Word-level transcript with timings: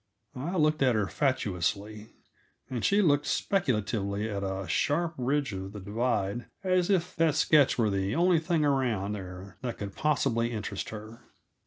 I 0.35 0.55
looked 0.57 0.81
at 0.81 0.95
her 0.95 1.05
fatuously, 1.05 2.07
and 2.71 2.83
she 2.83 3.03
looked 3.03 3.27
speculatively 3.27 4.27
at 4.27 4.41
a 4.43 4.67
sharp 4.67 5.13
ridge 5.15 5.53
of 5.53 5.73
the 5.73 5.79
divide 5.79 6.47
as 6.63 6.89
if 6.89 7.15
that 7.17 7.35
sketch 7.35 7.77
were 7.77 7.91
the 7.91 8.15
only 8.15 8.39
thing 8.39 8.65
around 8.65 9.11
there 9.11 9.57
that 9.61 9.77
could 9.77 9.95
possibly 9.95 10.51
interest 10.51 10.89
her. 10.89 11.21